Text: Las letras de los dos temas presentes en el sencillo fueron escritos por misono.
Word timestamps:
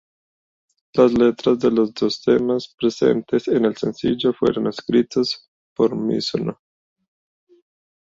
Las 0.95 1.13
letras 1.13 1.59
de 1.59 1.69
los 1.69 1.93
dos 1.93 2.23
temas 2.23 2.69
presentes 2.75 3.47
en 3.49 3.65
el 3.65 3.77
sencillo 3.77 4.33
fueron 4.33 4.65
escritos 4.65 5.47
por 5.75 5.95
misono. 5.95 6.59